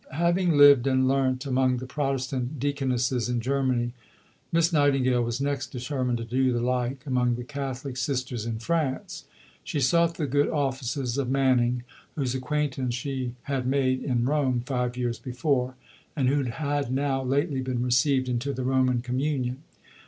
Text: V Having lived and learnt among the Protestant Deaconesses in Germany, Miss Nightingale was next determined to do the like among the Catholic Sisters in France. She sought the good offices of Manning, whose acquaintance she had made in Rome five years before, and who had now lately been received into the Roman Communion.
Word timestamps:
V 0.01 0.07
Having 0.15 0.57
lived 0.57 0.87
and 0.87 1.07
learnt 1.07 1.45
among 1.45 1.77
the 1.77 1.85
Protestant 1.85 2.57
Deaconesses 2.59 3.29
in 3.29 3.39
Germany, 3.39 3.93
Miss 4.51 4.73
Nightingale 4.73 5.21
was 5.21 5.39
next 5.39 5.67
determined 5.67 6.17
to 6.17 6.23
do 6.25 6.51
the 6.51 6.59
like 6.59 7.05
among 7.05 7.35
the 7.35 7.43
Catholic 7.43 7.95
Sisters 7.95 8.43
in 8.47 8.57
France. 8.57 9.25
She 9.63 9.79
sought 9.79 10.15
the 10.15 10.25
good 10.25 10.49
offices 10.49 11.19
of 11.19 11.29
Manning, 11.29 11.83
whose 12.15 12.33
acquaintance 12.33 12.95
she 12.95 13.35
had 13.43 13.67
made 13.67 14.01
in 14.01 14.25
Rome 14.25 14.63
five 14.65 14.97
years 14.97 15.19
before, 15.19 15.75
and 16.15 16.27
who 16.27 16.45
had 16.45 16.91
now 16.91 17.21
lately 17.21 17.61
been 17.61 17.83
received 17.83 18.27
into 18.27 18.53
the 18.53 18.63
Roman 18.63 19.03
Communion. 19.03 19.61